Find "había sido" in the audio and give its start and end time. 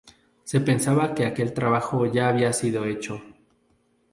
2.27-2.85